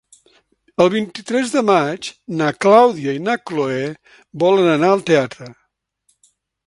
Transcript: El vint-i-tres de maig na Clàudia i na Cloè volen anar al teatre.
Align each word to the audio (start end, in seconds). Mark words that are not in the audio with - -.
El 0.83 0.87
vint-i-tres 0.93 1.51
de 1.55 1.61
maig 1.67 2.09
na 2.41 2.47
Clàudia 2.67 3.15
i 3.17 3.21
na 3.27 3.35
Cloè 3.51 3.85
volen 4.45 4.71
anar 4.77 4.91
al 4.97 5.05
teatre. 5.11 5.51